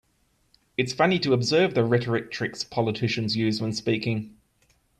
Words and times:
It's 0.77 0.93
funny 0.93 1.19
to 1.19 1.31
observe 1.33 1.75
the 1.75 1.83
rhetoric 1.85 2.31
tricks 2.31 2.63
politicians 2.63 3.37
use 3.37 3.61
when 3.61 3.71
speaking. 3.71 4.35